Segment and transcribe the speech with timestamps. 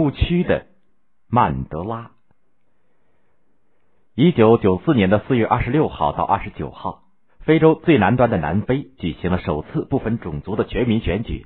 [0.00, 0.64] 不屈的
[1.28, 2.12] 曼德拉。
[4.14, 7.02] 一九九四年的四月二十六号到二十九号，
[7.40, 11.44] 非洲最南端的南非举行了首次不分种族的全民选举，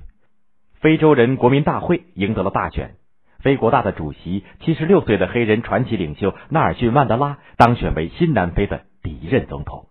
[0.75, 2.95] 非洲人国民大会赢得了大选。
[3.39, 9.89] 非国大的主席七十六岁的黑人传奇领袖纳尔逊·曼德拉当选为新南非的第一任总统。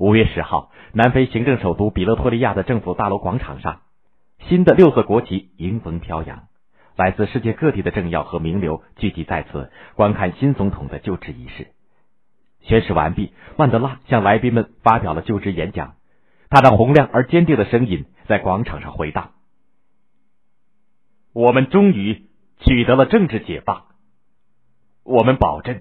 [0.00, 3.82] 五月十号，南非行政首都比勒托利亚的政府大楼广场上，
[4.48, 6.48] 新的六色国旗迎风飘扬，
[6.96, 11.68] 来自世界各地的政要和名流聚集在此，观看新总统的就职仪式。
[12.60, 15.94] 宣誓完毕，曼德拉向来宾们发表了就职演讲，
[16.50, 19.32] 他那洪亮而坚定的声音在广场上回荡
[21.32, 22.26] ：“我们终于。”
[22.64, 23.86] 取得了政治解放，
[25.02, 25.80] 我们保证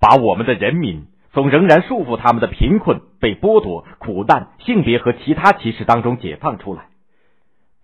[0.00, 6.88] 把我们的人民从仍然束缚他们的贫困、被剥夺、苦难、性别和其他歧视当中解放出来，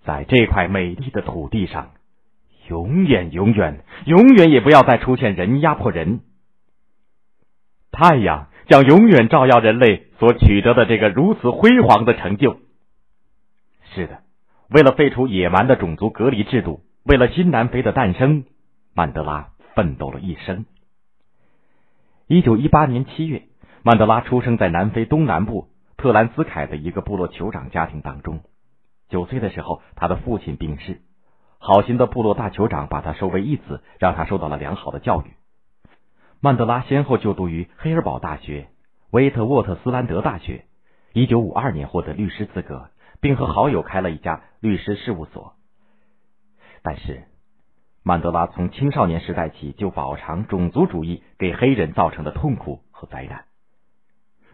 [0.05, 1.93] 在这块美丽的土地上，
[2.71, 6.21] 永远、永远、永远也不要再出现人压迫人。
[7.91, 12.61] 太阳将永远照耀人类所取得的这个如此辉煌的成就。
[13.93, 14.23] 是的，
[14.69, 16.85] 为了废除野蛮的种族隔离制度。
[17.03, 18.45] 为了新南非的诞生，
[18.95, 20.67] 曼德拉奋斗了一生。
[22.29, 23.43] 一九一八年七月，
[23.83, 28.43] 曼德拉出生在南非东南部特兰斯凯的一个部落酋长家庭当中。
[29.09, 31.01] 九岁的时候，他的父亲病逝，
[31.63, 35.35] 好心的部落大酋长把他收为义子，让他受到了良好的教育。
[36.41, 38.69] 曼德拉先后就读于黑尔堡大学、
[39.11, 40.65] 威特沃特斯兰德大学。
[41.13, 42.89] 一九五二年获得律师资格，
[43.21, 45.53] 并和好友开了一家律师事务所。
[46.83, 47.25] 但是，
[48.03, 53.45] 曼德拉从青少年时代起就饱尝种族主义给黑人造成的痛苦和灾难。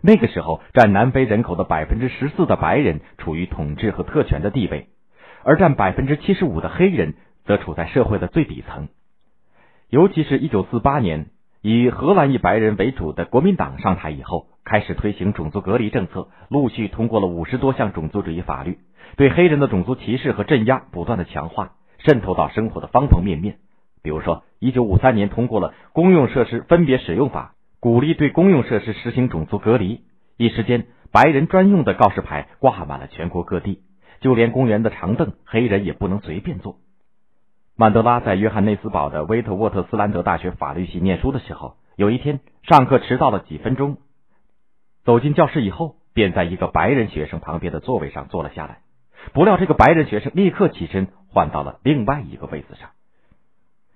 [0.00, 4.88] 那个时候，占南非人口的百分之十四的白人处于统治和特权的地位，
[5.46, 8.88] 而占百分之七十五的黑人则处在社会的最底层。
[9.88, 11.26] 尤其是一九四八年，
[11.62, 18.78] 以荷兰裔白人为主的国民党上台以后，开始推行种族隔离政策，陆续通过了五十多项种族主义法律，
[19.16, 21.74] 对黑人的种族歧视和镇压不断的强化。
[21.98, 23.58] 渗透到生活的方方面面，
[24.02, 30.00] 比如说，一九五三年通过了《公用设施分别使用法》，鼓励对公用设施实行种族隔离。
[30.36, 33.80] 一时间，白人专用的告示牌挂满了全国各地，
[34.20, 36.78] 就连公园的长凳，黑人也不能随便坐。
[37.76, 43.98] 曼德拉在约翰内斯堡的威特沃特斯兰德大学法律系念书的时候，有一天上课迟到了几分钟，
[45.04, 48.78] 走进教室以后，便在一个白人学生旁边的座位上坐了下来。
[49.32, 51.08] 不料，这个白人学生立刻起身。
[51.36, 52.92] 换到了另外一个位子上。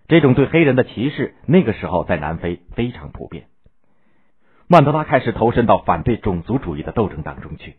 [0.09, 3.47] 这种对黑人的歧视，那个时候在南非非常普遍。
[4.69, 7.77] 曼德拉开始投身到反对种族主义的斗争当中去。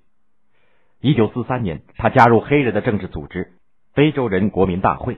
[1.03, 3.53] 一九四三年，他加入黑人的政治组织——
[3.95, 5.17] 非洲人国民大会。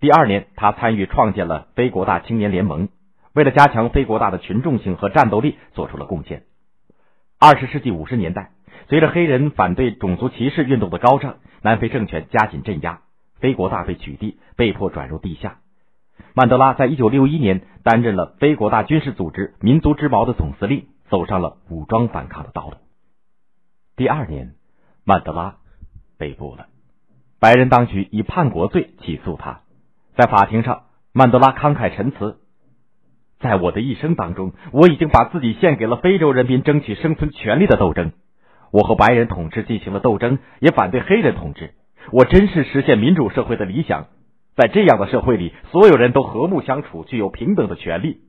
[0.00, 2.88] 第二年，他参与创建了非国大青年联盟，
[3.34, 6.44] 为了加强非国大的群众性和战斗力，做出了贡献。
[7.38, 8.52] 二十世纪五十年代，
[8.88, 13.00] 随着黑人反对种族歧视运动的高涨，南非政权加紧镇压。
[13.38, 15.58] 非国大被取缔，被迫转入地下。
[16.32, 22.76] 曼德拉在一九六一年担任了非国大军事组织“民族之矛”的总司令，走上了武装反抗的道路。
[23.94, 24.54] 第二年，
[25.08, 25.56] 曼德拉
[26.18, 26.66] 被捕了，
[27.40, 29.62] 白人当局以叛国罪起诉他。
[30.14, 30.82] 在法庭上，
[31.14, 32.40] 曼德拉慷慨陈词
[33.40, 38.12] ：“在我的一生当中，我已经把自己献给了非洲人民争取生存权利的斗争。
[38.70, 41.72] 我和白人统治进行了斗争，也反对黑人统治。”
[42.12, 44.08] 我真是实现民主社会的理想，
[44.56, 48.20] 在这样的社会里，所有人都和睦相处，具有平等的权利。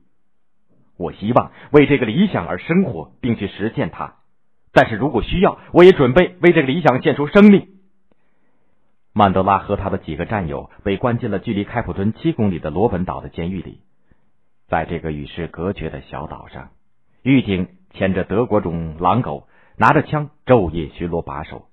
[0.96, 4.14] 我希望为这个理想而生活，并去实现它。
[4.72, 7.68] 但是如果需要，我也准备为这个理想献出生命。
[9.12, 13.80] 曼德拉和他的几个战友被关进了距离开普敦七公里的罗本岛的监狱里。
[14.68, 16.70] 在这个与世隔绝的小岛上，
[17.22, 21.66] 狱警牵着德国种狼狗，拿着枪，昼夜巡逻把守。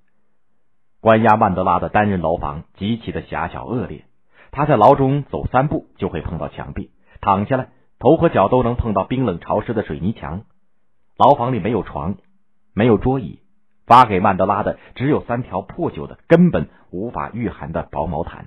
[1.00, 4.04] 关押曼德拉的单人牢房极其的狭小恶劣，
[4.50, 6.90] 他在牢中走三步就会碰到墙壁，
[7.20, 7.68] 躺下来
[8.00, 10.42] 头和脚都能碰到冰冷潮湿的水泥墙。
[11.16, 12.16] 牢房里没有床，
[12.78, 13.40] 没有桌椅，
[13.86, 18.46] 发给曼德拉的只有三条破旧的、根本无法御寒的薄毛毯。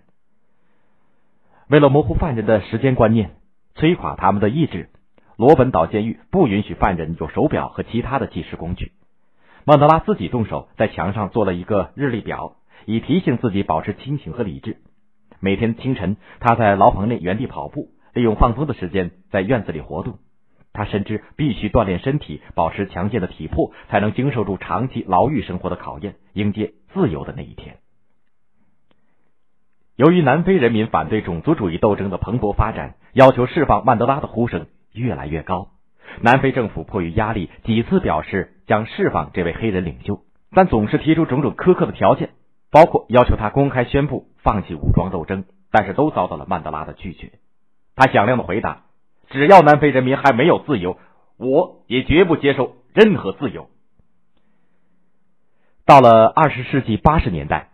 [1.68, 3.36] 为了模糊犯人的时间观念，
[3.76, 4.90] 摧垮他们的意志，
[5.36, 8.94] 罗本岛监狱不允许犯人有手表和其他的计时工具。
[9.66, 12.56] 曼德拉自己动手在墙上做了一个日历表，
[12.86, 14.78] 以提醒自己保持清醒和理智。
[15.42, 20.20] 每天清晨，他在牢房内原地跑步，利用放风的时间在院子里活动。
[20.74, 27.78] 他深知必须锻炼身体，保持强健的体魄，才能经受住长期牢狱生活的考验，迎接自由的那一天。
[29.98, 35.70] 由于南非人民反对种族主义斗争的蓬勃发展，要求释放曼德拉的呼声越来越高。
[36.22, 40.22] 南非政府迫于压力，几次表示将释放这位黑人领袖，
[40.52, 42.32] 但总是提出种种苛刻的条件，
[42.72, 47.34] 包括要求他公开宣布放弃武装斗争，但是都遭到了曼德拉的拒绝。
[47.96, 48.86] 他响亮的回答
[49.32, 50.98] ：“只要南非人民还没有自由，
[51.38, 53.70] 我也绝不接受任何自由。”
[55.86, 57.72] 到了二十世纪八十年代，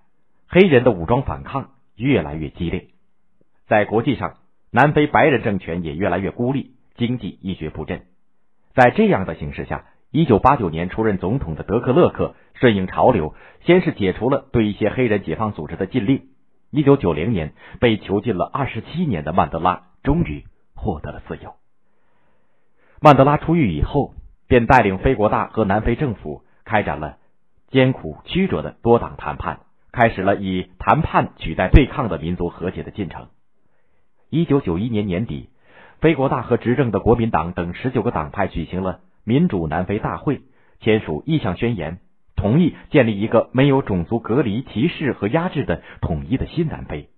[0.47, 2.87] 黑人的武装反抗越来越激烈，
[3.67, 4.37] 在国际上，
[4.71, 8.03] 南非白人政权也越来越孤立，经济一蹶不振。
[8.73, 16.29] 在这样的形势下，一九八九年出任总统的德克勒克顺应潮流，先是解除了对一些黑人解放组织的禁令。
[16.71, 20.45] 一九九零年，被囚禁了二十七年的曼德拉终于
[20.77, 21.55] 获得了自由。
[23.01, 24.13] 曼德拉出狱以后，
[24.47, 27.17] 便带领非国大和南非政府开展了
[27.67, 29.59] 艰苦曲折的多党谈判，
[29.91, 33.27] 开始了以谈判取代对抗的民族和解的进程。
[34.29, 35.49] 一九九一年年底。
[35.99, 40.43] 非国大和执政的国民党等十九个党派举行了民主南非大会，
[40.79, 41.97] 签署意向宣言，
[42.35, 47.09] 同意建立一个没有种族隔离、歧视和压制的统一的新南非，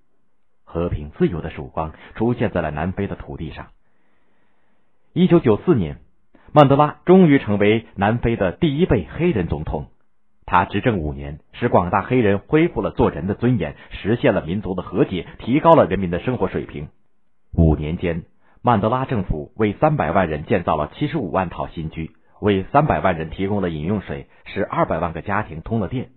[0.69, 3.67] 和平自由的曙光出现在了南非的土地上。
[5.13, 5.97] 一九九四年，
[6.53, 9.87] 曼德拉终于成为南非的第一位黑人总统。
[10.45, 16.89] 他执政五年，使广大黑人恢复了做人的尊严，实现了民族的和解，提高了人民的生活水平。
[17.51, 18.23] 五年间。
[18.61, 22.11] 曼德拉政府为三百万人建造了七十五万套新居，
[22.41, 26.09] 为三百万人提供了饮用水，使二百万个家庭通了电，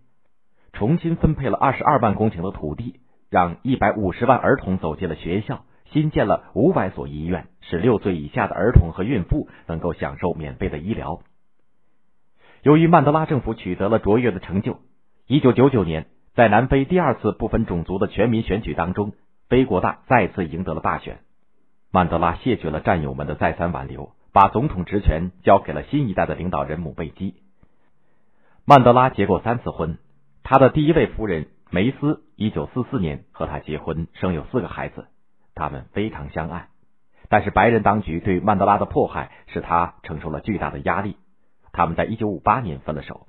[0.73, 2.99] 重新分配了二十二万公顷的土地，
[3.33, 11.23] 让一百五十万儿童走进了学校，新建了五百所医院，使六岁以下的儿童和孕妇能够享受免费的医疗。
[12.63, 14.81] 由于曼德拉政府取得了卓越的成就，
[15.27, 19.15] 一九九九年在南非第二次不分种族的全民选举当中，
[19.49, 21.21] 非国大再次赢得了大选。
[21.91, 27.37] 曼德拉谢绝了战友们的再三挽留，把总统职权交给了新一代的领导人姆贝基。
[28.67, 29.97] 曼德拉结过三次婚，
[30.43, 35.07] 他的第一位夫人梅斯，一九四四年和他结婚，生有四个孩子，
[35.55, 36.69] 他们非常相爱。
[37.31, 41.17] 但是白人当局对曼德拉的迫害使他承受了巨大的压力，
[41.73, 43.27] 他们在一九五八年分了手。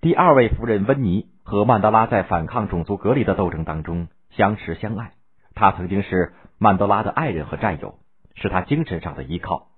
[0.00, 5.12] 第二位夫人温妮和曼德拉在反抗种族隔离的斗争当中相识相爱，
[5.54, 6.34] 他曾经是。
[6.60, 8.00] 曼德拉的爱人和战友
[8.34, 9.68] 是他精神上的依靠。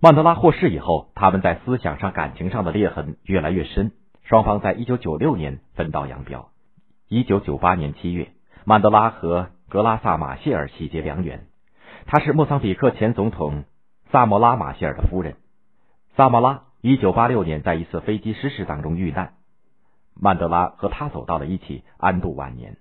[0.00, 3.92] 曼德拉获释以后，他们在思想上、感情上的裂痕越来越深。
[4.24, 6.50] 双方在一九九六年分道扬镳。
[7.08, 8.32] 一九九八年七月，
[8.64, 11.46] 曼德拉和格拉萨马谢尔喜结良缘。
[12.06, 13.64] 她是莫桑比克前总统
[14.10, 15.36] 萨莫拉马谢尔的夫人。
[16.16, 19.34] 萨莫拉一九八六年在一次飞机失事当中遇难，
[20.14, 22.76] 曼德拉和他走到了一起，安度晚年。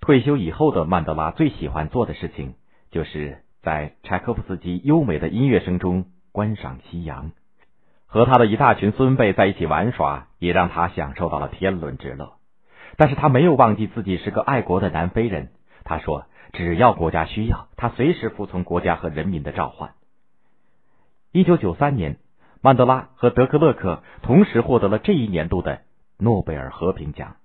[0.00, 2.54] 退休以后的曼德拉最喜欢做的事情，
[2.90, 7.32] 就是在柴可夫斯基优美的音乐声中观赏夕阳，
[8.08, 12.32] 和他的一大群孙辈在一起玩耍，也让他享受到了天伦之乐。
[12.96, 15.50] 但是他没有忘记自己是个爱国的南非人。
[15.84, 19.90] 他说：“只要国家需要，他随时服从国家和人民的召唤。”
[21.32, 22.16] 一九九三年，
[22.62, 25.82] 曼德拉和德克勒克同时获得了这一年度的
[26.16, 27.36] 诺贝尔和平奖。